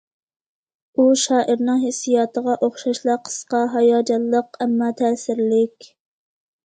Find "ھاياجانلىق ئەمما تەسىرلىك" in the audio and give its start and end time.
3.75-5.93